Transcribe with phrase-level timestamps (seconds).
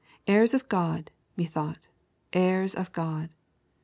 [0.25, 1.85] Heirs of God, methought,
[2.33, 3.29] heirs of God!